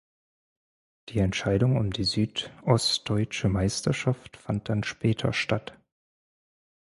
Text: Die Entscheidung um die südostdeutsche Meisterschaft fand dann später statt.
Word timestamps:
Die 1.09 1.19
Entscheidung 1.19 1.77
um 1.77 1.91
die 1.93 2.05
südostdeutsche 2.05 3.49
Meisterschaft 3.49 4.35
fand 4.35 4.67
dann 4.67 4.83
später 4.83 5.31
statt. 5.31 5.77